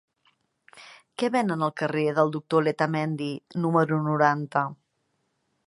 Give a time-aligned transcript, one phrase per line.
[1.23, 3.29] Què venen al carrer del Doctor Letamendi
[3.67, 4.65] número noranta?